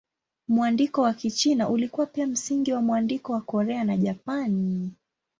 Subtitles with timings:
[0.47, 4.93] Mwandiko wa Kichina ulikuwa pia msingi wa mwandiko wa Korea na Japani.